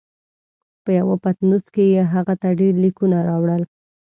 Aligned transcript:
په 0.83 0.89
یوه 0.99 1.15
پتنوس 1.23 1.65
کې 1.73 1.85
یې 1.93 2.01
هغه 2.13 2.33
ته 2.41 2.49
ډېر 2.59 2.73
لیکونه 2.83 3.17
راوړل. 3.29 3.63